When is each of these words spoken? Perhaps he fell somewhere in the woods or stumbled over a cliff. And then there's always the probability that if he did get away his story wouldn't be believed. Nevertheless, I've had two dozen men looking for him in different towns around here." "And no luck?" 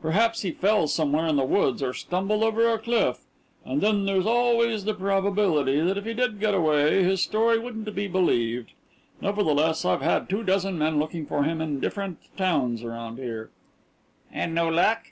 Perhaps 0.00 0.40
he 0.40 0.50
fell 0.50 0.88
somewhere 0.88 1.26
in 1.26 1.36
the 1.36 1.44
woods 1.44 1.82
or 1.82 1.92
stumbled 1.92 2.42
over 2.42 2.70
a 2.72 2.78
cliff. 2.78 3.18
And 3.66 3.82
then 3.82 4.06
there's 4.06 4.24
always 4.24 4.86
the 4.86 4.94
probability 4.94 5.78
that 5.78 5.98
if 5.98 6.06
he 6.06 6.14
did 6.14 6.40
get 6.40 6.54
away 6.54 7.02
his 7.02 7.20
story 7.22 7.58
wouldn't 7.58 7.94
be 7.94 8.08
believed. 8.08 8.72
Nevertheless, 9.20 9.84
I've 9.84 10.00
had 10.00 10.30
two 10.30 10.42
dozen 10.42 10.78
men 10.78 10.98
looking 10.98 11.26
for 11.26 11.42
him 11.42 11.60
in 11.60 11.80
different 11.80 12.16
towns 12.34 12.82
around 12.82 13.18
here." 13.18 13.50
"And 14.32 14.54
no 14.54 14.70
luck?" 14.70 15.08